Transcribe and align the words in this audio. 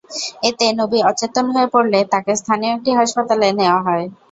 এতে 0.43 0.65
নবী 0.79 0.99
অচেতন 1.09 1.45
হয়ে 1.53 1.67
পড়লে 1.73 1.99
তাঁকে 2.11 2.33
স্থানীয় 2.41 2.71
একটি 2.73 2.91
হাসপাতালে 2.99 3.47
নেওয়া 3.59 3.79
হয়। 3.87 4.05